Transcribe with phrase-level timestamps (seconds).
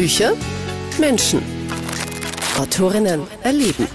[0.00, 0.32] Bücher,
[0.98, 1.42] Menschen.
[2.58, 3.86] Autorinnen erleben.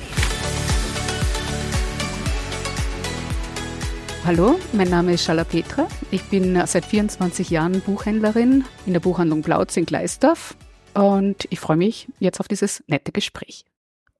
[4.23, 5.87] Hallo, mein Name ist Schala Petra.
[6.11, 10.55] Ich bin seit 24 Jahren Buchhändlerin in der Buchhandlung Plautz in Gleisdorf
[10.93, 13.65] und ich freue mich jetzt auf dieses nette Gespräch.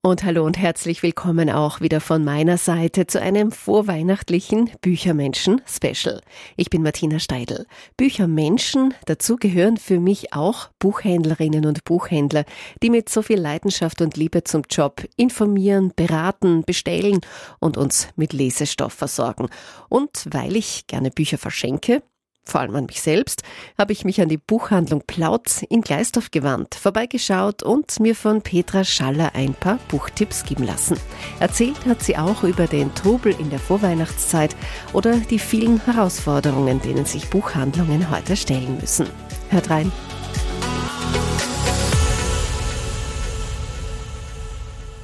[0.05, 6.21] Und hallo und herzlich willkommen auch wieder von meiner Seite zu einem vorweihnachtlichen Büchermenschen-Special.
[6.57, 7.65] Ich bin Martina Steidl.
[7.97, 12.45] Büchermenschen, dazu gehören für mich auch Buchhändlerinnen und Buchhändler,
[12.83, 17.21] die mit so viel Leidenschaft und Liebe zum Job informieren, beraten, bestellen
[17.59, 19.47] und uns mit Lesestoff versorgen.
[19.89, 22.03] Und weil ich gerne Bücher verschenke,
[22.45, 23.43] vor allem an mich selbst,
[23.77, 28.83] habe ich mich an die Buchhandlung Plautz in Gleisdorf gewandt, vorbeigeschaut und mir von Petra
[28.83, 30.97] Schaller ein paar Buchtipps geben lassen.
[31.39, 34.55] Erzählt hat sie auch über den Trubel in der Vorweihnachtszeit
[34.93, 39.07] oder die vielen Herausforderungen, denen sich Buchhandlungen heute stellen müssen.
[39.49, 39.91] Hört rein.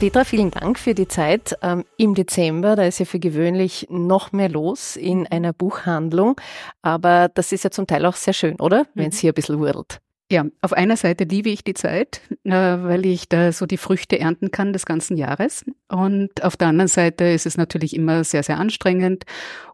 [0.02, 2.76] Petra, vielen Dank für die Zeit ähm, im Dezember.
[2.76, 6.42] Da ist ja für gewöhnlich noch mehr los in einer Buchhandlung.
[6.82, 8.88] Aber das ist ja zum Teil auch sehr schön, oder?
[8.96, 9.20] Wenn es mhm.
[9.20, 10.00] hier ein bisschen wurdelt.
[10.32, 14.18] Ja, auf einer Seite liebe ich die Zeit, äh, weil ich da so die Früchte
[14.18, 15.66] ernten kann des ganzen Jahres.
[15.88, 19.26] Und auf der anderen Seite ist es natürlich immer sehr, sehr anstrengend.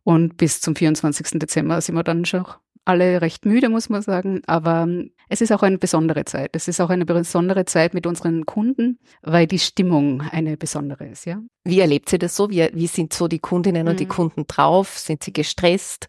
[0.03, 1.39] Und bis zum 24.
[1.39, 2.43] Dezember sind wir dann schon
[2.87, 4.41] alle recht müde, muss man sagen.
[4.47, 6.51] Aber ähm, es ist auch eine besondere Zeit.
[6.53, 11.25] Es ist auch eine besondere Zeit mit unseren Kunden, weil die Stimmung eine besondere ist,
[11.25, 11.39] ja.
[11.63, 12.49] Wie erlebt sie das so?
[12.49, 13.89] Wie, wie sind so die Kundinnen mhm.
[13.89, 14.09] und die mhm.
[14.09, 14.97] Kunden drauf?
[14.97, 16.07] Sind sie gestresst?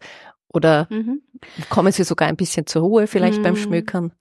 [0.51, 1.21] Oder mhm.
[1.69, 3.43] kommen sie sogar ein bisschen zur Ruhe vielleicht mhm.
[3.43, 4.13] beim Schmökern?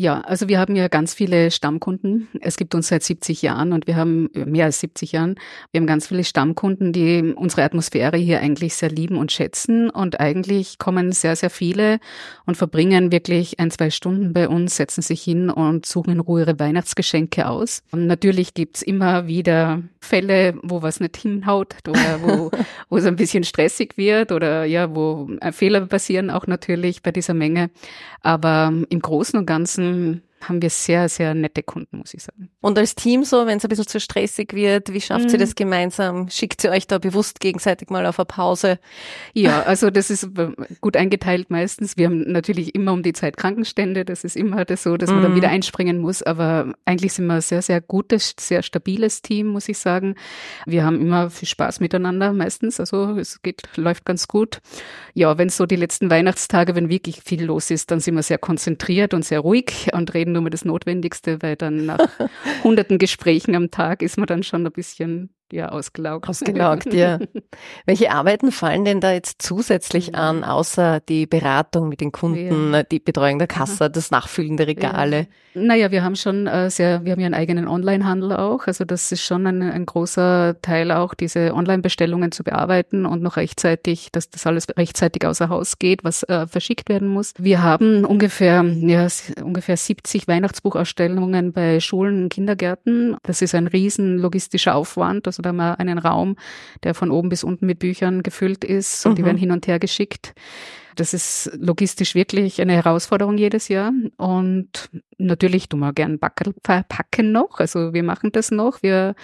[0.00, 2.28] Ja, also wir haben ja ganz viele Stammkunden.
[2.40, 5.34] Es gibt uns seit 70 Jahren und wir haben mehr als 70 Jahren.
[5.72, 9.90] Wir haben ganz viele Stammkunden, die unsere Atmosphäre hier eigentlich sehr lieben und schätzen.
[9.90, 11.98] Und eigentlich kommen sehr, sehr viele
[12.46, 16.42] und verbringen wirklich ein, zwei Stunden bei uns, setzen sich hin und suchen in Ruhe
[16.42, 17.82] ihre Weihnachtsgeschenke aus.
[17.90, 22.52] Und natürlich gibt's immer wieder Fälle, wo was nicht hinhaut oder wo,
[22.88, 27.34] wo es ein bisschen stressig wird oder ja, wo Fehler passieren auch natürlich bei dieser
[27.34, 27.70] Menge.
[28.20, 32.50] Aber im Großen und Ganzen ähm, haben wir sehr, sehr nette Kunden, muss ich sagen.
[32.60, 35.32] Und als Team so, wenn es ein bisschen zu stressig wird, wie schafft mhm.
[35.32, 36.28] ihr das gemeinsam?
[36.28, 38.78] Schickt ihr euch da bewusst gegenseitig mal auf eine Pause?
[39.34, 40.28] Ja, also das ist
[40.80, 41.96] gut eingeteilt meistens.
[41.96, 44.04] Wir haben natürlich immer um die Zeit Krankenstände.
[44.04, 45.36] Das ist immer das so, dass man dann mhm.
[45.36, 46.22] wieder einspringen muss.
[46.22, 50.14] Aber eigentlich sind wir ein sehr, sehr gutes, sehr stabiles Team, muss ich sagen.
[50.66, 52.80] Wir haben immer viel Spaß miteinander meistens.
[52.80, 54.60] Also es geht, läuft ganz gut.
[55.14, 58.38] Ja, wenn so die letzten Weihnachtstage, wenn wirklich viel los ist, dann sind wir sehr
[58.38, 61.98] konzentriert und sehr ruhig und reden reden nur mal das Notwendigste, weil dann nach
[62.62, 66.28] hunderten Gesprächen am Tag ist man dann schon ein bisschen ja, ausgelaugt.
[66.28, 67.18] Ausgelaugt, ja.
[67.86, 70.14] Welche Arbeiten fallen denn da jetzt zusätzlich mhm.
[70.14, 72.82] an, außer die Beratung mit den Kunden, ja.
[72.82, 75.18] die Betreuung der Kasse, das Nachfüllen der Regale?
[75.18, 75.26] Ja.
[75.54, 78.66] Naja, wir haben schon äh, sehr, wir haben ja einen eigenen Online-Handel auch.
[78.66, 83.36] Also das ist schon ein, ein großer Teil auch, diese Online-Bestellungen zu bearbeiten und noch
[83.36, 87.34] rechtzeitig, dass das alles rechtzeitig außer Haus geht, was äh, verschickt werden muss.
[87.38, 89.06] Wir haben ungefähr, ja,
[89.42, 93.16] ungefähr 70 Weihnachtsbuchausstellungen bei Schulen und Kindergärten.
[93.22, 95.26] Das ist ein riesen logistischer Aufwand.
[95.38, 96.34] Also da haben wir einen Raum,
[96.82, 99.16] der von oben bis unten mit Büchern gefüllt ist und mhm.
[99.16, 100.34] die werden hin und her geschickt.
[100.96, 103.92] Das ist logistisch wirklich eine Herausforderung jedes Jahr.
[104.16, 107.60] Und natürlich tun wir gern Backel verpacken noch.
[107.60, 108.82] Also wir machen das noch.
[108.82, 109.14] Wir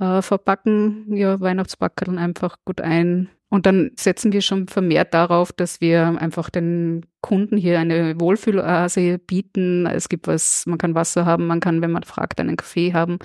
[0.00, 3.28] äh, verpacken ja Weihnachtsbackeln einfach gut ein.
[3.50, 9.18] Und dann setzen wir schon vermehrt darauf, dass wir einfach den Kunden hier eine Wohlfühloase
[9.18, 9.84] bieten.
[9.84, 13.18] Es gibt was, man kann Wasser haben, man kann, wenn man fragt, einen Kaffee haben.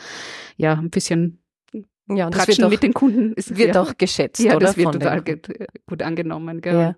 [0.57, 1.39] Ja, ein bisschen
[2.09, 3.81] ja, und das wird auch, mit den Kunden ist, wird ja.
[3.81, 4.67] auch geschätzt, ja, oder?
[4.67, 5.23] das wird total
[5.85, 6.61] gut angenommen.
[6.61, 6.75] Gell?
[6.75, 6.95] Ja.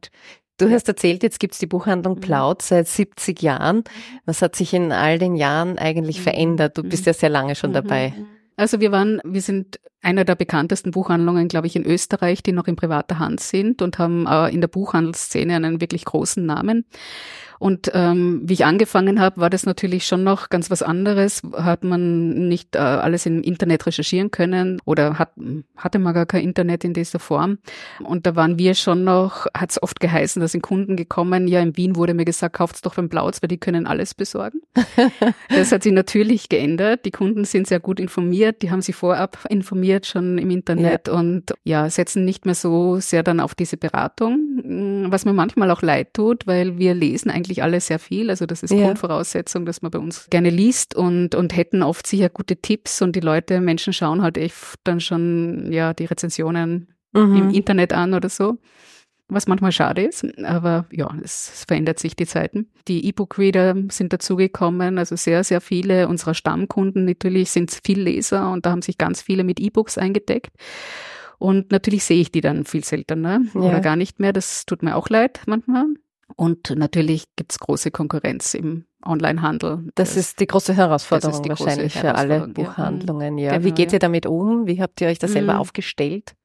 [0.58, 2.22] Du hast erzählt, jetzt gibt's die Buchhandlung mhm.
[2.22, 3.84] Plaut seit 70 Jahren.
[4.26, 6.24] Was hat sich in all den Jahren eigentlich mhm.
[6.24, 6.78] verändert?
[6.78, 8.14] Du bist ja sehr lange schon dabei.
[8.58, 12.68] Also wir waren, wir sind einer der bekanntesten Buchhandlungen, glaube ich, in Österreich, die noch
[12.68, 16.86] in privater Hand sind und haben äh, in der Buchhandelsszene einen wirklich großen Namen.
[17.60, 21.42] Und ähm, wie ich angefangen habe, war das natürlich schon noch ganz was anderes.
[21.54, 25.34] Hat man nicht äh, alles im Internet recherchieren können oder hat,
[25.76, 27.58] hatte man gar kein Internet in dieser Form.
[28.02, 31.60] Und da waren wir schon noch, hat es oft geheißen, da sind Kunden gekommen, ja,
[31.60, 34.62] in Wien wurde mir gesagt, kauft's doch beim Plauz, weil die können alles besorgen.
[35.50, 37.04] das hat sich natürlich geändert.
[37.06, 41.14] Die Kunden sind sehr gut informiert, die haben sich vorab informiert schon im Internet ja.
[41.14, 45.82] und ja, setzen nicht mehr so sehr dann auf diese Beratung, was mir manchmal auch
[45.82, 48.30] leid tut, weil wir lesen eigentlich eigentlich alle sehr viel.
[48.30, 48.86] Also das ist ja.
[48.86, 53.16] Grundvoraussetzung, dass man bei uns gerne liest und, und hätten oft sicher gute Tipps und
[53.16, 57.36] die Leute, Menschen schauen halt echt dann schon, ja, die Rezensionen mhm.
[57.36, 58.58] im Internet an oder so.
[59.28, 62.68] was manchmal schade ist, aber ja, es, es verändert sich die Zeiten.
[62.88, 68.66] Die E-Book-Reader sind dazugekommen, also sehr, sehr viele unserer Stammkunden natürlich sind viel Leser und
[68.66, 70.52] da haben sich ganz viele mit E-Books eingedeckt.
[71.38, 73.62] Und natürlich sehe ich die dann viel seltener ja.
[73.62, 74.34] oder gar nicht mehr.
[74.34, 75.86] Das tut mir auch leid manchmal.
[76.36, 79.90] Und natürlich gibt es große Konkurrenz im Onlinehandel.
[79.96, 83.38] Das, das ist die große Herausforderung die wahrscheinlich große Herausforderung, für alle Buchhandlungen.
[83.38, 83.54] Ja.
[83.54, 83.64] ja.
[83.64, 84.68] Wie geht ihr damit um?
[84.68, 85.60] Wie habt ihr euch das selber mhm.
[85.60, 86.36] aufgestellt?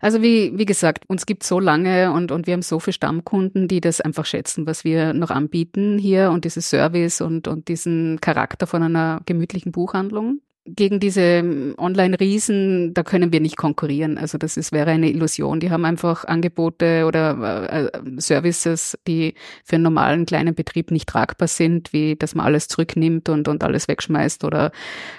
[0.00, 3.66] Also wie, wie gesagt, uns gibt so lange und, und wir haben so viele Stammkunden,
[3.66, 8.20] die das einfach schätzen, was wir noch anbieten hier und dieses Service und, und diesen
[8.20, 14.18] Charakter von einer gemütlichen Buchhandlung gegen diese ähm, Online-Riesen, da können wir nicht konkurrieren.
[14.18, 15.60] Also das ist, wäre eine Illusion.
[15.60, 19.34] Die haben einfach Angebote oder äh, äh, Services, die
[19.64, 23.62] für einen normalen kleinen Betrieb nicht tragbar sind, wie dass man alles zurücknimmt und, und
[23.62, 24.72] alles wegschmeißt oder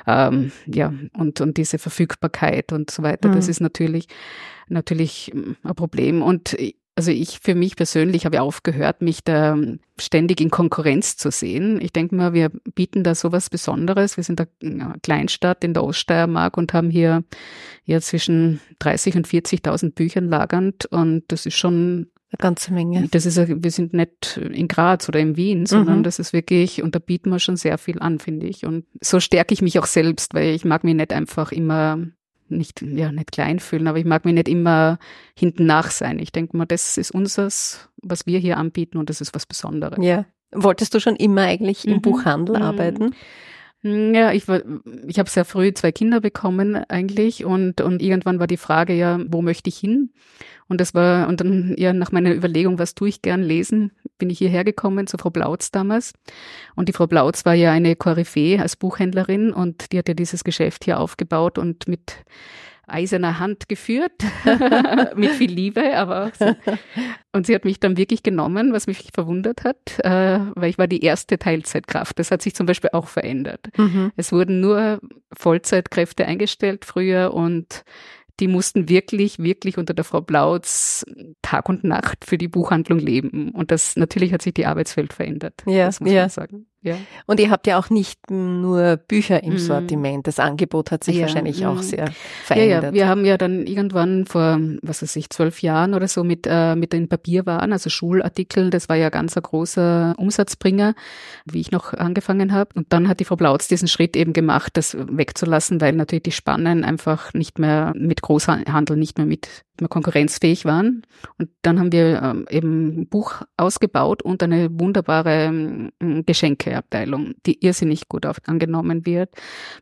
[0.05, 3.29] ähm, ja, und, und diese Verfügbarkeit und so weiter.
[3.29, 3.35] Mhm.
[3.35, 4.07] Das ist natürlich
[4.69, 6.21] natürlich ähm, ein Problem.
[6.21, 6.55] Und
[6.97, 9.55] also ich für mich persönlich habe aufgehört, mich da
[9.99, 11.79] ständig in Konkurrenz zu sehen.
[11.79, 14.17] Ich denke mal, wir bieten da sowas Besonderes.
[14.17, 17.23] Wir sind eine Kleinstadt in der Oststeiermark und haben hier
[17.85, 23.07] ja zwischen 30 und 40.000 Büchern lagernd und das ist schon eine ganze Menge.
[23.11, 26.03] Das ist, wir sind nicht in Graz oder in Wien, sondern mhm.
[26.03, 28.65] das ist wirklich, und da bieten wir schon sehr viel an, finde ich.
[28.65, 32.07] Und so stärke ich mich auch selbst, weil ich mag mich nicht einfach immer
[32.49, 34.99] nicht, ja, nicht klein fühlen, aber ich mag mich nicht immer
[35.35, 36.19] hinten nach sein.
[36.19, 40.03] Ich denke mal, das ist unseres, was wir hier anbieten und das ist was Besonderes.
[40.03, 40.25] Ja.
[40.51, 42.01] Wolltest du schon immer eigentlich im mhm.
[42.01, 42.61] Buchhandel mhm.
[42.61, 43.15] arbeiten?
[43.83, 44.61] Ja, ich war,
[45.05, 49.19] ich habe sehr früh zwei Kinder bekommen eigentlich und und irgendwann war die Frage ja,
[49.27, 50.09] wo möchte ich hin?
[50.67, 54.29] Und das war und dann ja nach meiner Überlegung, was tue ich gern lesen, bin
[54.29, 56.13] ich hierher gekommen zu Frau Blautz damals.
[56.75, 60.43] Und die Frau Blautz war ja eine Koryphäe als Buchhändlerin und die hat ja dieses
[60.43, 62.25] Geschäft hier aufgebaut und mit
[62.87, 64.13] eiserner Hand geführt,
[65.15, 66.55] mit viel Liebe, aber so.
[67.33, 70.87] und sie hat mich dann wirklich genommen, was mich verwundert hat, äh, weil ich war
[70.87, 72.17] die erste Teilzeitkraft.
[72.17, 73.67] Das hat sich zum Beispiel auch verändert.
[73.77, 74.13] Mhm.
[74.15, 74.99] Es wurden nur
[75.37, 77.83] Vollzeitkräfte eingestellt früher und
[78.39, 81.05] die mussten wirklich, wirklich unter der Frau Blautz
[81.41, 83.51] Tag und Nacht für die Buchhandlung leben.
[83.51, 85.63] Und das natürlich hat sich die Arbeitswelt verändert.
[85.65, 86.21] Ja, das muss ja.
[86.21, 86.67] man sagen.
[86.83, 86.95] Ja.
[87.25, 89.57] Und ihr habt ja auch nicht nur Bücher im mhm.
[89.57, 90.27] Sortiment.
[90.27, 91.23] Das Angebot hat sich ja.
[91.23, 91.81] wahrscheinlich auch mhm.
[91.81, 92.11] sehr
[92.43, 92.83] verändert.
[92.83, 96.23] Ja, ja, wir haben ja dann irgendwann vor, was weiß ich, zwölf Jahren oder so
[96.23, 100.93] mit, äh, mit den Papierwaren, also Schulartikeln, das war ja ganz ein großer Umsatzbringer,
[101.45, 102.69] wie ich noch angefangen habe.
[102.75, 106.31] Und dann hat die Frau Blautz diesen Schritt eben gemacht, das wegzulassen, weil natürlich die
[106.31, 111.03] Spannen einfach nicht mehr mit Großhandel, nicht mehr mit mehr konkurrenzfähig waren.
[111.37, 115.91] Und dann haben wir ähm, eben ein Buch ausgebaut und eine wunderbare ähm,
[116.67, 119.29] Geschenkeabteilung, die irrsinnig gut auf, angenommen wird.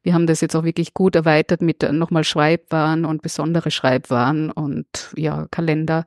[0.04, 4.52] Wir haben das jetzt auch wirklich gut erweitert mit äh, nochmal Schreibwaren und besondere Schreibwaren
[4.52, 6.06] und ja, Kalender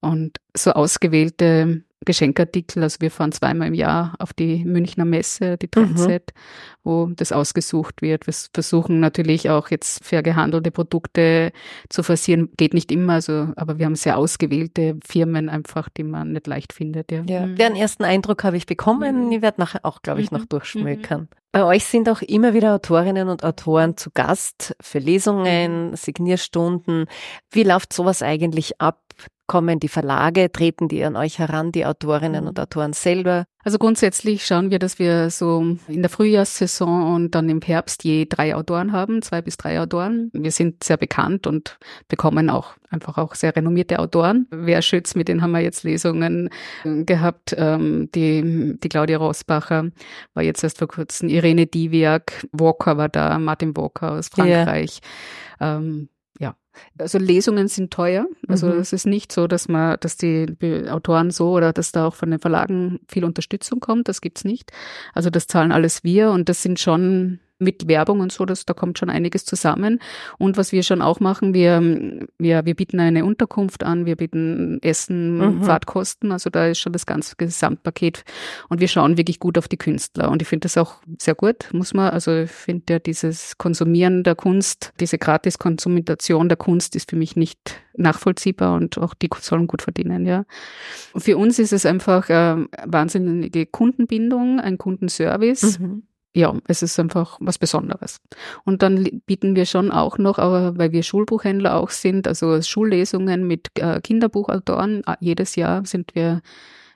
[0.00, 2.82] und so ausgewählte Geschenkartikel.
[2.82, 6.40] Also wir fahren zweimal im Jahr auf die Münchner Messe, die Trendset, mhm.
[6.82, 8.26] wo das ausgesucht wird.
[8.26, 11.52] Wir versuchen natürlich auch jetzt fair gehandelte Produkte
[11.88, 12.50] zu forcieren.
[12.56, 16.72] Geht nicht immer, also, aber wir haben sehr ausgewählte Firmen einfach, die man nicht leicht
[16.72, 17.12] findet.
[17.12, 17.46] Ja, ja.
[17.46, 17.56] Mhm.
[17.56, 19.26] deren ersten Eindruck habe ich bekommen.
[19.26, 19.32] Mhm.
[19.32, 20.48] Ich werde nachher auch, glaube ich, noch mhm.
[20.48, 21.20] durchschmökern.
[21.22, 21.28] Mhm.
[21.52, 27.06] Bei euch sind auch immer wieder Autorinnen und Autoren zu Gast für Lesungen, Signierstunden.
[27.50, 29.00] Wie läuft sowas eigentlich ab?
[29.46, 33.46] Kommen die Verlage, treten die an euch heran, die Autorinnen und Autoren selber?
[33.64, 38.26] Also grundsätzlich schauen wir, dass wir so in der Frühjahrssaison und dann im Herbst je
[38.26, 40.30] drei Autoren haben, zwei bis drei Autoren.
[40.32, 44.46] Wir sind sehr bekannt und bekommen auch einfach auch sehr renommierte Autoren.
[44.50, 46.48] Wer schützt, mit denen haben wir jetzt Lesungen
[46.84, 47.52] gehabt.
[47.58, 49.90] Ähm, die, die Claudia Rosbacher
[50.32, 55.00] war jetzt erst vor kurzem, Irene Diviak, Walker war da, Martin Walker aus Frankreich.
[55.58, 55.76] Ja.
[55.76, 56.08] Ähm,
[56.98, 58.26] also Lesungen sind teuer.
[58.48, 58.78] Also mhm.
[58.78, 60.46] es ist nicht so, dass man, dass die
[60.88, 64.08] Autoren so oder dass da auch von den Verlagen viel Unterstützung kommt.
[64.08, 64.72] Das gibt's nicht.
[65.14, 68.74] Also das zahlen alles wir und das sind schon mit Werbung und so, das, da
[68.74, 70.00] kommt schon einiges zusammen.
[70.38, 71.80] Und was wir schon auch machen, wir,
[72.38, 75.62] wir, wir bieten eine Unterkunft an, wir bieten Essen, mhm.
[75.62, 78.24] Fahrtkosten, also da ist schon das ganze Gesamtpaket.
[78.68, 80.30] Und wir schauen wirklich gut auf die Künstler.
[80.30, 84.24] Und ich finde das auch sehr gut, muss man, also ich finde ja dieses Konsumieren
[84.24, 87.58] der Kunst, diese Gratis-Konsumentation der Kunst ist für mich nicht
[87.96, 90.44] nachvollziehbar und auch die sollen gut verdienen, ja.
[91.16, 95.80] Für uns ist es einfach äh, wahnsinnige Kundenbindung, ein Kundenservice.
[95.80, 98.20] Mhm ja, es ist einfach was Besonderes.
[98.64, 103.46] Und dann bieten wir schon auch noch, aber weil wir Schulbuchhändler auch sind, also Schullesungen
[103.46, 105.02] mit äh, Kinderbuchautoren.
[105.18, 106.40] Jedes Jahr sind wir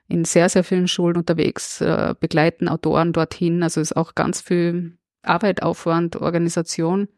[0.07, 3.63] in sehr, sehr vielen Schulen unterwegs, äh, begleiten Autoren dorthin.
[3.63, 7.09] Also es ist auch ganz viel Arbeit, Aufwand, Organisation.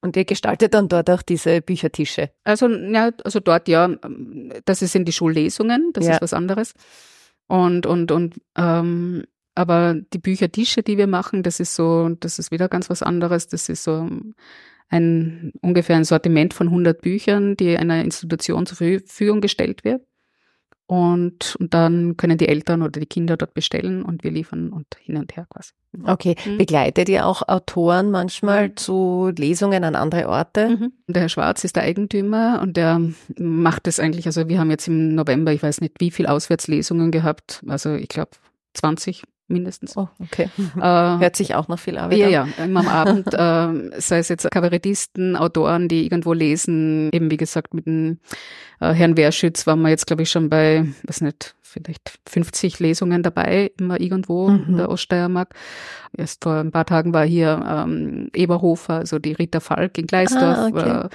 [0.00, 2.30] Und ihr gestaltet dann dort auch diese Büchertische?
[2.44, 3.88] Also, ja, also dort ja,
[4.64, 6.14] das sind die Schullesungen, das ja.
[6.14, 6.74] ist was anderes.
[7.48, 9.24] Und, und, und, ähm,
[9.54, 13.48] aber die Büchertische, die wir machen, das ist so, das ist wieder ganz was anderes.
[13.48, 14.08] Das ist so
[14.88, 20.02] ein ungefähr ein Sortiment von 100 Büchern, die einer Institution zur Verfügung gestellt wird.
[20.86, 24.86] Und, und dann können die Eltern oder die Kinder dort bestellen und wir liefern und
[25.00, 25.72] hin und her quasi.
[26.04, 26.36] Okay.
[26.44, 26.58] Mhm.
[26.58, 28.76] Begleitet ihr auch Autoren manchmal mhm.
[28.76, 30.68] zu Lesungen an andere Orte?
[30.68, 30.92] Mhm.
[31.08, 33.00] Der Herr Schwarz ist der Eigentümer und der
[33.36, 37.10] macht es eigentlich, also wir haben jetzt im November, ich weiß nicht wie viel Auswärtslesungen
[37.10, 38.30] gehabt, also ich glaube
[38.74, 39.96] 20 mindestens.
[39.96, 40.48] Oh, okay.
[40.76, 42.52] Äh, Hört sich auch noch viel Arbeit ja, an.
[42.56, 47.36] Ja, immer am Abend, äh, sei es jetzt Kabarettisten, Autoren, die irgendwo lesen, eben wie
[47.36, 48.18] gesagt mit dem
[48.80, 53.22] äh, Herrn Wehrschütz waren wir jetzt, glaube ich, schon bei, weiß nicht, vielleicht 50 Lesungen
[53.22, 54.64] dabei, immer irgendwo mhm.
[54.68, 55.54] in der Oststeiermark.
[56.16, 60.58] Erst vor ein paar Tagen war hier ähm, Eberhofer, also die Rita Falk in Gleisdorf.
[60.58, 61.06] Ah, okay.
[61.06, 61.08] äh,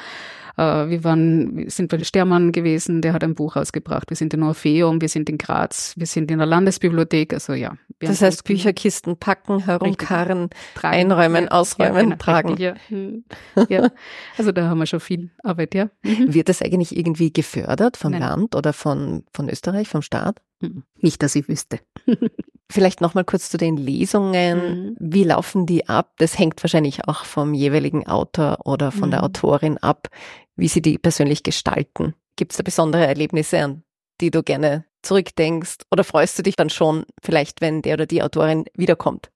[0.57, 4.09] wir waren, sind bei Stermann gewesen, der hat ein Buch rausgebracht.
[4.09, 7.33] Wir sind in Orpheum, wir sind in Graz, wir sind in der Landesbibliothek.
[7.33, 7.77] Also ja.
[7.99, 10.49] Das heißt Bücherkisten packen, herumkarren,
[10.81, 12.49] einräumen, ja, ausräumen, ja, genau, tragen.
[12.49, 12.75] Richtig, ja.
[12.89, 13.23] Hm.
[13.69, 13.89] ja.
[14.37, 15.89] Also da haben wir schon viel Arbeit, ja.
[16.03, 16.33] Mhm.
[16.33, 18.21] Wird das eigentlich irgendwie gefördert vom Nein.
[18.21, 20.41] Land oder von, von Österreich, vom Staat?
[20.61, 20.83] Mhm.
[20.97, 21.79] Nicht, dass ich wüsste.
[22.71, 24.57] Vielleicht noch mal kurz zu den Lesungen.
[24.57, 24.95] Mhm.
[24.99, 26.13] Wie laufen die ab?
[26.17, 29.11] Das hängt wahrscheinlich auch vom jeweiligen Autor oder von mhm.
[29.11, 30.07] der Autorin ab,
[30.55, 32.15] wie sie die persönlich gestalten.
[32.37, 33.83] Gibt es da besondere Erlebnisse, an
[34.21, 35.79] die du gerne zurückdenkst?
[35.91, 39.31] Oder freust du dich dann schon vielleicht, wenn der oder die Autorin wiederkommt?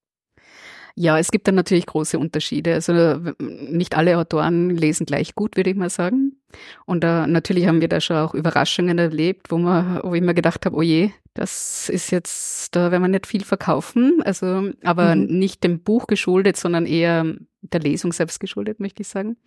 [0.95, 2.73] Ja, es gibt dann natürlich große Unterschiede.
[2.73, 2.93] Also
[3.39, 6.37] nicht alle Autoren lesen gleich gut, würde ich mal sagen.
[6.85, 10.33] Und uh, natürlich haben wir da schon auch Überraschungen erlebt, wo, man, wo ich mir
[10.33, 14.21] gedacht habe, oh je, das ist jetzt, da werden wir nicht viel verkaufen.
[14.23, 15.25] Also, aber mhm.
[15.37, 17.25] nicht dem Buch geschuldet, sondern eher
[17.61, 19.37] der Lesung selbst geschuldet, möchte ich sagen.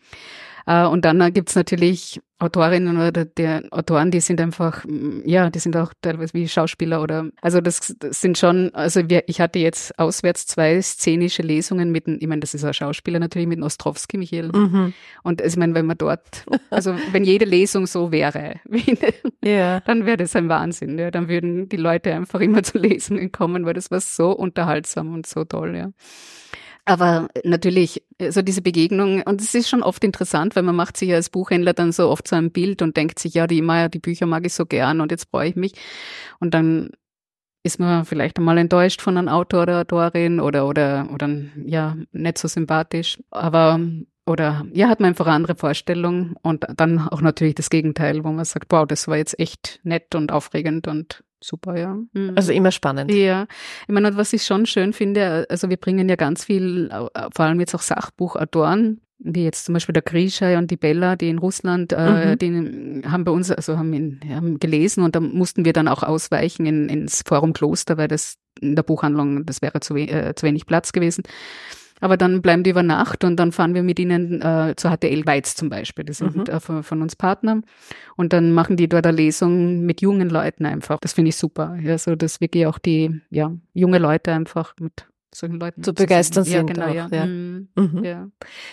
[0.69, 5.49] Uh, und dann uh, gibt's natürlich Autorinnen oder der Autoren, die sind einfach, mm, ja,
[5.49, 9.41] die sind auch teilweise wie Schauspieler oder, also das, das sind schon, also wir, ich
[9.41, 13.63] hatte jetzt auswärts zwei szenische Lesungen mit, ich meine, das ist ein Schauspieler natürlich mit
[13.63, 14.53] Ostrowski, Michael.
[14.53, 14.93] Mhm.
[15.23, 18.61] Und also, ich meine, wenn man dort, also wenn jede Lesung so wäre,
[19.45, 19.81] ja.
[19.81, 21.11] dann wäre das ein Wahnsinn, ja.
[21.11, 25.27] Dann würden die Leute einfach immer zu Lesungen kommen, weil das war so unterhaltsam und
[25.27, 25.91] so toll, ja.
[26.85, 31.11] Aber natürlich, so diese Begegnung, und es ist schon oft interessant, weil man macht sich
[31.11, 33.91] ja als Buchhändler dann so oft so ein Bild und denkt sich, ja, die Meier,
[33.91, 35.75] die Bücher mag ich so gern und jetzt freue ich mich.
[36.41, 36.91] Und dann
[37.63, 41.29] ist man vielleicht einmal enttäuscht von einem Autor oder Autorin oder, oder, oder,
[41.67, 43.19] ja, nicht so sympathisch.
[43.31, 43.79] Aber,
[44.29, 48.31] oder, ja, hat man einfach eine andere Vorstellung und dann auch natürlich das Gegenteil, wo
[48.31, 51.97] man sagt, wow, das war jetzt echt nett und aufregend und super, ja.
[52.13, 52.33] Mhm.
[52.37, 53.13] Also immer spannend.
[53.13, 53.47] Ja.
[53.87, 57.61] Ich meine, was ich schon schön finde, also wir bringen ja ganz viel, vor allem
[57.61, 61.93] jetzt auch Sachbuchautoren, wie jetzt zum Beispiel der Grisha und die Bella, die in Russland,
[61.93, 62.39] äh, mhm.
[62.39, 66.03] die haben bei uns, also haben, in, haben gelesen und da mussten wir dann auch
[66.03, 70.47] ausweichen in, ins Forum Kloster, weil das in der Buchhandlung, das wäre zu, äh, zu
[70.47, 71.25] wenig Platz gewesen.
[72.01, 75.27] Aber dann bleiben die über Nacht und dann fahren wir mit ihnen äh, zur HTL
[75.27, 76.05] Weiz zum Beispiel.
[76.05, 76.43] Die sind mhm.
[76.45, 77.61] äh, von, von, uns Partner.
[78.17, 80.99] Und dann machen die dort eine Lesung mit jungen Leuten einfach.
[81.01, 81.77] Das finde ich super.
[81.83, 86.45] Ja, so dass wirklich auch die ja, junge Leute einfach mit solchen Leuten zu begeistern
[86.45, 86.55] sind.
[86.55, 87.09] Ja, genau, auch, ja.
[87.11, 87.27] Ja.
[87.27, 87.69] Mhm.
[87.77, 88.05] Mhm.
[88.05, 88.29] ja.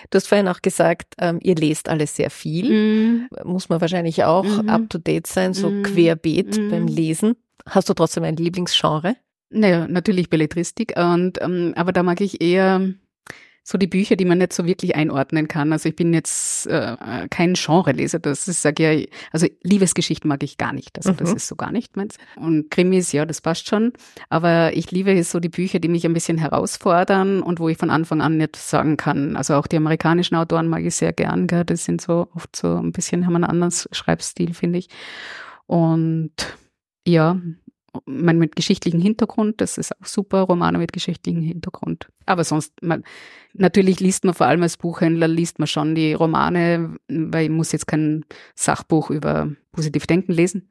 [0.09, 2.69] Du hast vorhin auch gesagt, ähm, ihr lest alles sehr viel.
[2.69, 3.27] Mhm.
[3.43, 4.69] Muss man wahrscheinlich auch mhm.
[4.69, 5.83] up to date sein, so mhm.
[5.83, 6.87] querbeet beim.
[6.87, 7.35] Lesen.
[7.67, 9.15] Hast du trotzdem ein Lieblingsgenre?
[9.49, 10.93] Naja, natürlich Belletristik.
[10.97, 12.93] Und, ähm, aber da mag ich eher
[13.67, 15.73] so die Bücher, die man nicht so wirklich einordnen kann.
[15.73, 18.91] Also ich bin jetzt äh, kein Genreleser, das ist, sag ja,
[19.31, 20.95] also Liebesgeschichten mag ich gar nicht.
[20.97, 21.17] Also mhm.
[21.17, 22.19] das ist so gar nicht meins.
[22.35, 23.93] Und Krimis, ja, das passt schon.
[24.29, 27.89] Aber ich liebe so die Bücher, die mich ein bisschen herausfordern und wo ich von
[27.89, 29.35] Anfang an nicht sagen kann.
[29.35, 31.65] Also auch die amerikanischen Autoren mag ich sehr gern, gell?
[31.65, 34.89] Das sind so oft so ein bisschen, haben einen anderen Schreibstil, finde ich.
[35.65, 36.33] Und
[37.07, 37.41] ja,
[38.05, 42.07] man mit geschichtlichem Hintergrund, das ist auch super, Romane mit geschichtlichem Hintergrund.
[42.25, 43.03] Aber sonst, man,
[43.53, 47.71] natürlich liest man vor allem als Buchhändler, liest man schon die Romane, weil ich muss
[47.71, 48.25] jetzt kein
[48.55, 50.69] Sachbuch über positiv Denken lesen.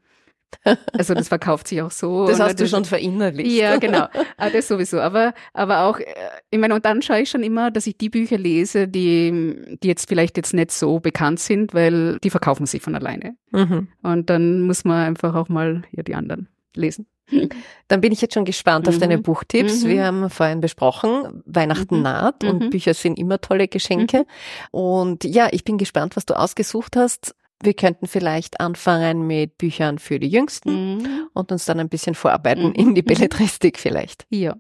[0.93, 2.27] Also das verkauft sich auch so.
[2.35, 3.51] Das hast du schon verinnerlicht.
[3.51, 4.09] Ja, genau.
[4.37, 5.01] Ah, das sowieso.
[5.01, 6.05] Aber, aber auch, äh,
[6.51, 9.89] ich meine, und dann schaue ich schon immer, dass ich die Bücher lese, die, die
[9.89, 13.37] jetzt vielleicht jetzt nicht so bekannt sind, weil die verkaufen sich von alleine.
[13.53, 13.89] Mhm.
[14.03, 17.07] Und dann muss man einfach auch mal ja, die anderen lesen.
[17.89, 19.23] Dann bin ich jetzt schon gespannt auf deine mhm.
[19.23, 19.85] Buchtipps.
[19.85, 19.89] Mhm.
[19.89, 22.03] Wir haben vorhin besprochen, Weihnachten mhm.
[22.03, 22.71] naht und mhm.
[22.71, 24.19] Bücher sind immer tolle Geschenke.
[24.19, 24.25] Mhm.
[24.71, 27.35] Und ja, ich bin gespannt, was du ausgesucht hast.
[27.63, 31.29] Wir könnten vielleicht anfangen mit Büchern für die Jüngsten mhm.
[31.33, 34.27] und uns dann ein bisschen vorarbeiten in die Belletristik vielleicht.
[34.29, 34.57] Ja,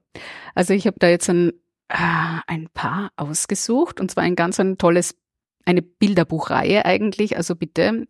[0.54, 1.50] also ich habe da jetzt ein,
[1.88, 5.16] äh, ein paar ausgesucht und zwar ein ganz ein tolles
[5.64, 7.37] eine Bilderbuchreihe eigentlich.
[7.37, 8.06] Also bitte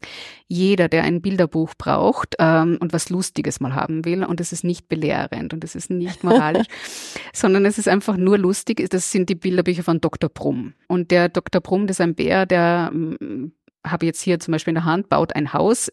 [0.48, 4.64] jeder, der ein Bilderbuch braucht ähm, und was Lustiges mal haben will, und es ist
[4.64, 6.66] nicht belehrend und es ist nicht moralisch,
[7.32, 10.30] sondern es ist einfach nur lustig, das sind die Bilderbücher von Dr.
[10.30, 10.74] Brumm.
[10.88, 11.60] Und der Dr.
[11.60, 13.52] Brumm, das ist ein Bär, der mm,
[13.86, 15.92] habe jetzt hier zum Beispiel in der Hand, baut ein Haus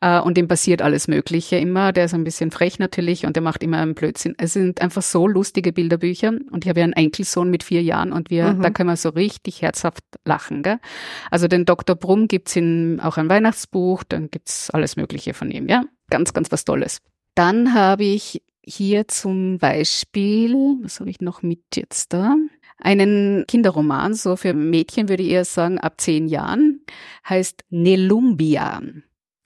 [0.00, 1.92] äh, und dem passiert alles Mögliche immer.
[1.92, 4.34] Der ist ein bisschen frech natürlich und der macht immer einen Blödsinn.
[4.38, 8.12] Es sind einfach so lustige Bilderbücher und ich habe ja einen Enkelsohn mit vier Jahren
[8.12, 8.62] und wir, mhm.
[8.62, 10.62] da können wir so richtig herzhaft lachen.
[10.62, 10.78] Gell?
[11.30, 11.96] Also den Dr.
[11.96, 15.68] Brumm gibt's in auch ein Weihnachtsbuch, dann gibt's alles Mögliche von ihm.
[15.68, 17.00] Ja, ganz, ganz was Tolles.
[17.34, 22.36] Dann habe ich hier zum Beispiel, was habe ich noch mit jetzt da?
[22.80, 26.80] Einen Kinderroman, so für Mädchen würde ich eher sagen, ab zehn Jahren,
[27.28, 28.80] heißt Nelumbia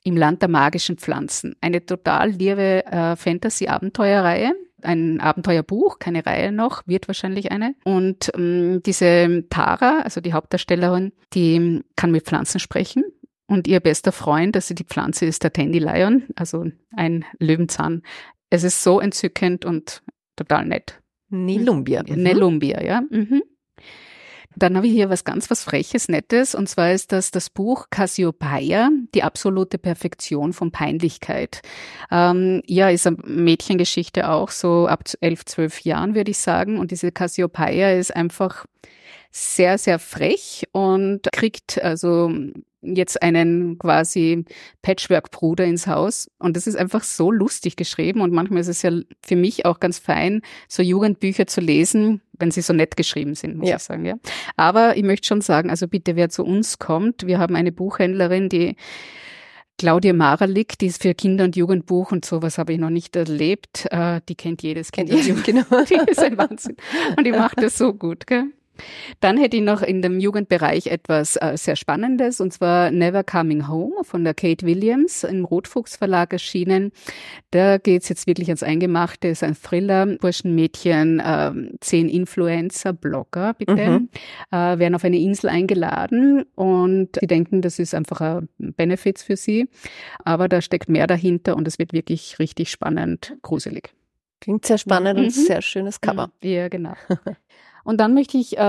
[0.05, 1.57] im Land der magischen Pflanzen.
[1.61, 4.55] Eine total liebe äh, Fantasy-Abenteuerreihe.
[4.83, 7.77] Ein Abenteuerbuch, keine Reihe noch, wird wahrscheinlich eine.
[7.85, 13.05] Und ähm, diese Tara, also die Hauptdarstellerin, die kann mit Pflanzen sprechen.
[13.47, 18.03] Und ihr bester Freund, also die Pflanze ist der Dandelion, also ein Löwenzahn.
[18.51, 20.03] Es ist so entzückend und
[20.37, 21.01] total nett.
[21.33, 22.03] Nelumbia.
[22.07, 22.23] Mhm.
[22.23, 23.03] Nelumbia, ja.
[23.11, 23.43] Mhm.
[24.55, 27.87] Dann habe ich hier was ganz was Freches, Nettes, und zwar ist das das Buch
[27.91, 31.62] Cassiopeia, die absolute Perfektion von Peinlichkeit.
[32.11, 36.79] Ähm, ja, ist eine Mädchengeschichte auch, so ab elf, zwölf Jahren würde ich sagen.
[36.79, 38.67] Und diese Cassiopeia ist einfach
[39.31, 42.31] sehr, sehr frech und kriegt also
[42.83, 44.45] jetzt einen quasi
[44.83, 46.31] Patchwork-Bruder ins Haus.
[46.39, 48.21] Und das ist einfach so lustig geschrieben.
[48.21, 48.91] Und manchmal ist es ja
[49.25, 53.57] für mich auch ganz fein, so Jugendbücher zu lesen, wenn sie so nett geschrieben sind,
[53.57, 53.77] muss ja.
[53.77, 54.05] ich sagen.
[54.05, 54.15] Ja.
[54.57, 58.49] Aber ich möchte schon sagen, also bitte, wer zu uns kommt, wir haben eine Buchhändlerin,
[58.49, 58.77] die
[59.79, 63.87] Claudia Maralik, die ist für Kinder- und Jugendbuch und sowas habe ich noch nicht erlebt.
[63.91, 65.11] Äh, die kennt jedes Kind.
[65.11, 65.65] Kennt und genau.
[65.89, 66.77] Die ist ein Wahnsinn.
[67.17, 68.45] Und die macht das so gut, gell?
[69.21, 73.69] Dann hätte ich noch in dem Jugendbereich etwas äh, sehr Spannendes, und zwar Never Coming
[73.69, 76.93] Home von der Kate Williams im Rotfuchs Verlag erschienen.
[77.50, 84.00] Da geht's jetzt wirklich ans Eingemachte, ist ein Thriller, Burschenmädchen, äh, zehn Influencer, Blogger, bitte,
[84.00, 84.09] mhm.
[84.50, 89.37] äh, werden auf eine Insel eingeladen und sie denken, das ist einfach ein Benefit für
[89.37, 89.68] sie,
[90.25, 93.92] aber da steckt mehr dahinter und es wird wirklich richtig spannend, gruselig.
[94.40, 95.25] Klingt sehr spannend mhm.
[95.27, 96.33] und sehr schönes Cover.
[96.42, 96.94] Ja, genau.
[97.85, 98.61] Und dann möchte ich äh,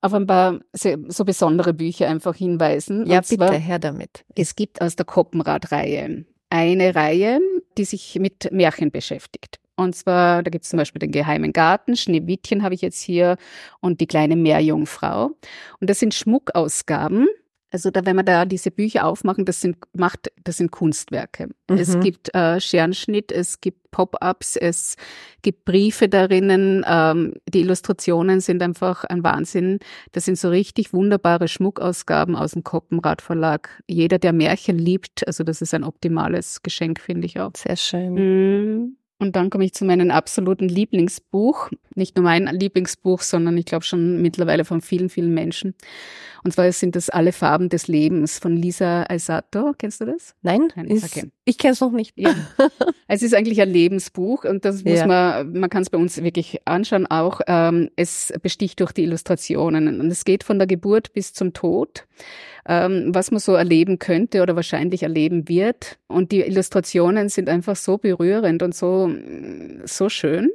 [0.00, 3.06] auf ein paar sehr, so besondere Bücher einfach hinweisen.
[3.06, 4.24] Ja, bitte, zwar, her damit.
[4.34, 7.40] Es gibt aus der Koppenrad-Reihe eine Reihe,
[7.78, 9.58] die sich mit Märchen beschäftigt.
[9.76, 13.36] Und zwar, da gibt es zum Beispiel den Geheimen Garten, Schneewittchen habe ich jetzt hier
[13.80, 15.30] und die kleine Meerjungfrau.
[15.80, 17.26] Und das sind Schmuckausgaben
[17.72, 21.48] also da, wenn man da diese Bücher aufmachen, das sind macht, das sind Kunstwerke.
[21.70, 21.78] Mhm.
[21.78, 24.96] Es gibt äh, Scherenschnitt, es gibt Pop-ups, es
[25.40, 26.84] gibt Briefe darinnen.
[26.86, 29.78] Ähm, die Illustrationen sind einfach ein Wahnsinn.
[30.12, 33.82] Das sind so richtig wunderbare Schmuckausgaben aus dem Koppenrad Verlag.
[33.88, 37.52] Jeder, der Märchen liebt, also das ist ein optimales Geschenk, finde ich auch.
[37.56, 38.14] Sehr schön.
[38.14, 38.96] Mhm.
[39.22, 41.70] Und dann komme ich zu meinem absoluten Lieblingsbuch.
[41.94, 45.74] Nicht nur mein Lieblingsbuch, sondern ich glaube schon mittlerweile von vielen, vielen Menschen.
[46.44, 49.74] Und zwar sind das Alle Farben des Lebens von Lisa Alsato.
[49.78, 50.34] Kennst du das?
[50.42, 51.30] Nein, Nein ist, okay.
[51.44, 52.18] ich kenne es noch nicht.
[52.18, 52.34] Ja.
[53.06, 55.06] es ist eigentlich ein Lebensbuch und das muss ja.
[55.06, 57.40] man, man kann es bei uns wirklich anschauen auch.
[57.46, 62.06] Ähm, es besticht durch die Illustrationen und es geht von der Geburt bis zum Tod,
[62.66, 65.98] ähm, was man so erleben könnte oder wahrscheinlich erleben wird.
[66.08, 69.11] Und die Illustrationen sind einfach so berührend und so,
[69.84, 70.50] so schön.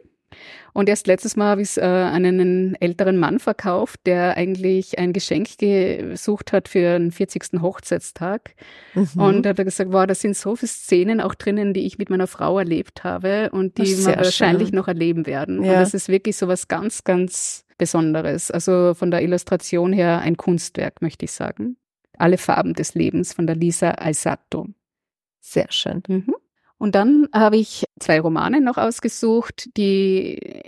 [0.74, 5.12] Und erst letztes Mal habe ich es äh, einen älteren Mann verkauft, der eigentlich ein
[5.12, 7.62] Geschenk gesucht hat für den 40.
[7.62, 8.54] Hochzeitstag.
[8.94, 9.10] Mhm.
[9.16, 12.12] Und hat er gesagt, wow, da sind so viele Szenen auch drinnen, die ich mit
[12.12, 15.64] meiner Frau erlebt habe und die wir wahrscheinlich noch erleben werden.
[15.64, 15.72] Ja.
[15.72, 18.52] Und das ist wirklich so was ganz, ganz Besonderes.
[18.52, 21.78] Also von der Illustration her ein Kunstwerk, möchte ich sagen.
[22.18, 24.68] Alle Farben des Lebens von der Lisa Alsato.
[25.40, 26.04] Sehr schön.
[26.08, 26.36] Mhm.
[26.78, 30.62] Und dann habe ich zwei Romane noch ausgesucht, die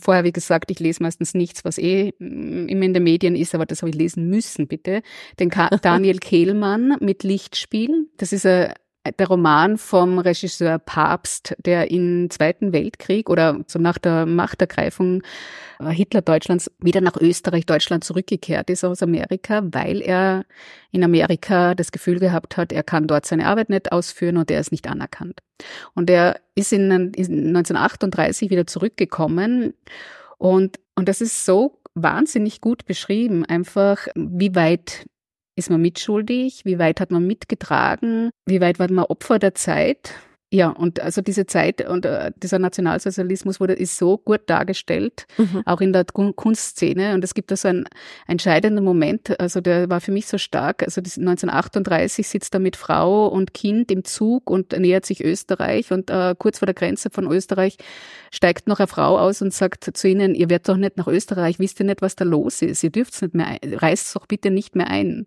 [0.00, 3.54] vorher, wie gesagt, ich lese meistens nichts, was eh mm, immer in den Medien ist,
[3.54, 5.02] aber das habe ich lesen müssen, bitte.
[5.38, 5.50] Den
[5.82, 8.08] Daniel Kehlmann mit Lichtspiel.
[8.16, 8.72] Das ist ein
[9.12, 15.22] der Roman vom Regisseur Papst, der im Zweiten Weltkrieg oder so nach der Machtergreifung
[15.80, 20.44] äh, Hitler-Deutschlands wieder nach Österreich, Deutschland zurückgekehrt ist aus Amerika, weil er
[20.92, 24.60] in Amerika das Gefühl gehabt hat, er kann dort seine Arbeit nicht ausführen und er
[24.60, 25.40] ist nicht anerkannt.
[25.94, 29.74] Und er ist in, in 1938 wieder zurückgekommen
[30.38, 35.06] und, und das ist so wahnsinnig gut beschrieben, einfach wie weit
[35.56, 36.64] ist man mitschuldig?
[36.64, 38.30] Wie weit hat man mitgetragen?
[38.46, 40.14] Wie weit war man Opfer der Zeit?
[40.56, 45.60] Ja, und also diese Zeit und äh, dieser Nationalsozialismus wurde ist so gut dargestellt, mhm.
[45.66, 47.12] auch in der Kunstszene.
[47.12, 47.84] Und es gibt da so einen
[48.26, 50.82] entscheidenden Moment, also der war für mich so stark.
[50.82, 56.08] Also 1938 sitzt er mit Frau und Kind im Zug und nähert sich Österreich und
[56.08, 57.76] äh, kurz vor der Grenze von Österreich
[58.30, 61.58] steigt noch eine Frau aus und sagt zu ihnen, ihr werdet doch nicht nach Österreich,
[61.58, 64.26] wisst ihr nicht, was da los ist, ihr dürft es nicht mehr, ein, reist doch
[64.26, 65.26] bitte nicht mehr ein.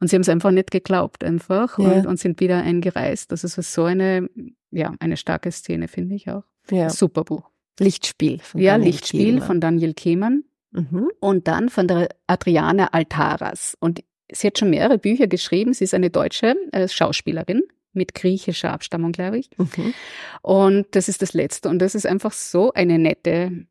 [0.00, 1.92] Und sie haben es einfach nicht geglaubt einfach ja.
[1.92, 3.32] und, und, sind wieder eingereist.
[3.32, 4.28] Das ist so eine,
[4.74, 6.44] ja, eine starke Szene, finde ich auch.
[6.70, 6.90] Ja.
[6.90, 7.50] Super Buch.
[7.78, 8.38] Lichtspiel.
[8.40, 9.46] Von ja, Daniel Lichtspiel Kehlmann.
[9.46, 10.44] von Daniel Kehlmann.
[10.72, 11.10] Mhm.
[11.20, 13.76] Und dann von der Adriana Altaras.
[13.80, 15.72] Und sie hat schon mehrere Bücher geschrieben.
[15.72, 19.50] Sie ist eine deutsche äh, Schauspielerin mit griechischer Abstammung, glaube ich.
[19.56, 19.94] Mhm.
[20.42, 21.68] Und das ist das letzte.
[21.68, 23.66] Und das ist einfach so eine nette,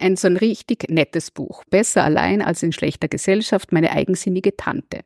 [0.00, 1.64] ein, so ein richtig nettes Buch.
[1.70, 5.00] Besser allein als in schlechter Gesellschaft, meine eigensinnige Tante.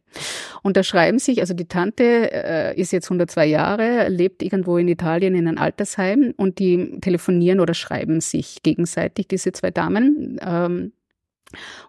[0.63, 4.89] Und da schreiben sich, also die Tante äh, ist jetzt 102 Jahre, lebt irgendwo in
[4.89, 10.39] Italien in einem Altersheim und die telefonieren oder schreiben sich gegenseitig, diese zwei Damen.
[10.41, 10.93] Ähm,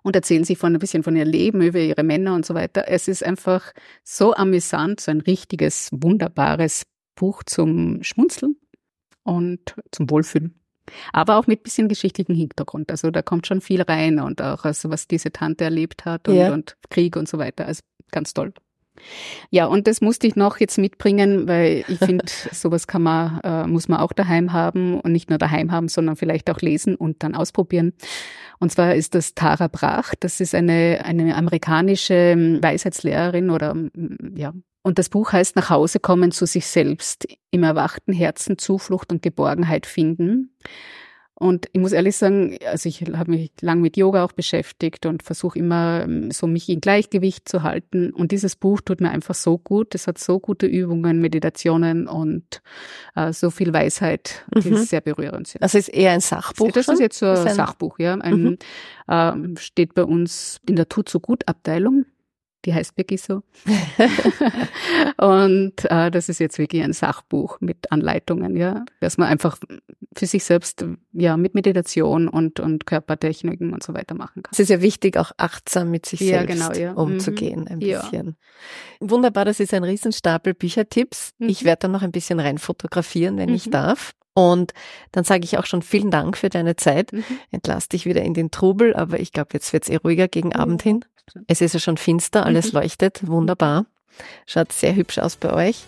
[0.02, 2.86] und erzählen sich von ein bisschen von ihrem Leben, über ihre Männer und so weiter.
[2.88, 3.72] Es ist einfach
[4.04, 6.84] so amüsant, so ein richtiges, wunderbares
[7.16, 8.58] Buch zum Schmunzeln
[9.24, 10.63] und zum Wohlfühlen.
[11.12, 12.92] Aber auch mit bisschen geschichtlichen Hintergrund.
[12.92, 16.36] Also da kommt schon viel rein und auch also was diese Tante erlebt hat und,
[16.36, 16.54] ja.
[16.54, 17.66] und Krieg und so weiter.
[17.66, 18.54] Also ganz toll.
[19.50, 23.68] Ja, und das musste ich noch jetzt mitbringen, weil ich finde, sowas kann man, äh,
[23.68, 27.24] muss man auch daheim haben und nicht nur daheim haben, sondern vielleicht auch lesen und
[27.24, 27.94] dann ausprobieren.
[28.60, 30.14] Und zwar ist das Tara Brach.
[30.20, 33.92] Das ist eine, eine amerikanische ähm, Weisheitslehrerin oder, ähm,
[34.36, 34.54] ja.
[34.84, 39.22] Und das Buch heißt Nach Hause kommen zu sich selbst, im erwachten Herzen Zuflucht und
[39.22, 40.56] Geborgenheit finden.
[41.36, 45.24] Und ich muss ehrlich sagen, also ich habe mich lang mit Yoga auch beschäftigt und
[45.24, 48.12] versuche immer ähm, so mich in Gleichgewicht zu halten.
[48.12, 49.96] Und dieses Buch tut mir einfach so gut.
[49.96, 52.62] Es hat so gute Übungen, Meditationen und
[53.16, 54.78] äh, so viel Weisheit, die mhm.
[54.78, 55.64] sehr berührend sind.
[55.64, 56.72] Also ist eher ein Sachbuch.
[56.72, 58.14] Das ist jetzt so ein, Sachbuch, ja.
[58.14, 58.58] Ein,
[59.08, 59.56] mhm.
[59.56, 62.06] äh, steht bei uns in der Tut so gut Abteilung
[62.66, 63.44] die heißt wirklich so.
[65.18, 69.58] und äh, das ist jetzt wirklich ein Sachbuch mit Anleitungen, ja, dass man einfach
[70.16, 74.52] für sich selbst ja mit Meditation und und Körpertechniken und so weiter machen kann.
[74.52, 76.94] Es ist ja wichtig, auch achtsam mit sich ja, selbst genau, ja.
[76.94, 77.68] umzugehen, mhm.
[77.68, 78.28] ein bisschen.
[78.28, 79.10] Ja.
[79.10, 81.34] Wunderbar, das ist ein Riesenstapel Büchertipps.
[81.40, 81.50] Mhm.
[81.50, 83.56] Ich werde dann noch ein bisschen rein fotografieren, wenn mhm.
[83.56, 84.14] ich darf.
[84.36, 84.74] Und
[85.12, 87.14] dann sage ich auch schon vielen Dank für deine Zeit.
[87.14, 87.24] Mhm.
[87.52, 90.82] Entlass dich wieder in den Trubel, aber ich glaube, jetzt wird's eh ruhiger gegen Abend
[90.82, 91.06] hin.
[91.48, 92.80] Es ist ja schon finster, alles mhm.
[92.80, 93.86] leuchtet, wunderbar.
[94.46, 95.86] Schaut sehr hübsch aus bei euch.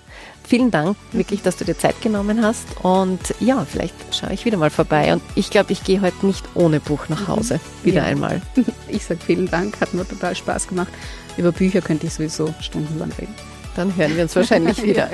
[0.48, 2.66] Vielen Dank wirklich, dass du dir Zeit genommen hast.
[2.82, 5.14] Und ja, vielleicht schaue ich wieder mal vorbei.
[5.14, 7.28] Und ich glaube, ich gehe heute nicht ohne Buch nach mhm.
[7.28, 7.60] Hause.
[7.84, 8.08] Wieder ja.
[8.08, 8.42] einmal.
[8.88, 10.92] Ich sage vielen Dank, hat mir total Spaß gemacht.
[11.38, 13.34] Über Bücher könnte ich sowieso stundenlang reden.
[13.76, 15.10] Dann hören wir uns wahrscheinlich wieder.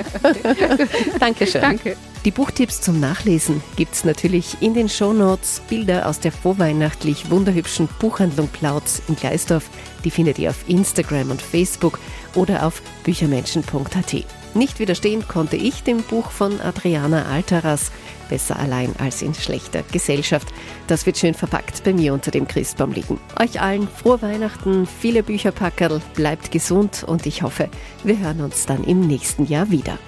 [1.20, 1.60] Dankeschön.
[1.60, 1.96] Danke.
[2.24, 5.60] Die Buchtipps zum Nachlesen gibt's natürlich in den Shownotes.
[5.68, 9.68] Bilder aus der vorweihnachtlich wunderhübschen Buchhandlung Plautz in Gleisdorf.
[10.04, 11.98] Die findet ihr auf Instagram und Facebook
[12.36, 14.24] oder auf büchermenschen.at.
[14.54, 17.90] Nicht widerstehen konnte ich dem Buch von Adriana Altaras,
[18.32, 20.48] Besser allein als in schlechter Gesellschaft.
[20.86, 23.20] Das wird schön verpackt bei mir unter dem Christbaum liegen.
[23.38, 27.68] Euch allen frohe Weihnachten, viele Bücherpackerl, bleibt gesund und ich hoffe,
[28.04, 29.98] wir hören uns dann im nächsten Jahr wieder.